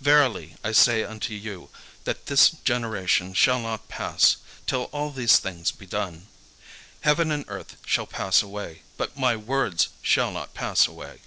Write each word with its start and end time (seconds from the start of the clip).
Verily 0.00 0.56
I 0.64 0.72
say 0.72 1.04
unto 1.04 1.34
you, 1.34 1.68
that 2.04 2.24
this 2.24 2.48
generation 2.48 3.34
shall 3.34 3.60
not 3.60 3.86
pass, 3.90 4.38
till 4.66 4.84
all 4.94 5.10
these 5.10 5.38
things 5.38 5.72
be 5.72 5.84
done. 5.84 6.26
Heaven 7.02 7.30
and 7.30 7.44
earth 7.48 7.76
shall 7.84 8.06
pass 8.06 8.40
away: 8.40 8.80
but 8.96 9.18
my 9.18 9.36
words 9.36 9.90
shall 10.00 10.30
not 10.30 10.54
pass 10.54 10.86
away. 10.86 11.20